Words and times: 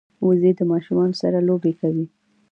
وزې 0.25 0.51
د 0.59 0.61
ماشومانو 0.71 1.19
سره 1.21 1.37
لوبې 1.47 1.71
کوي 1.79 2.05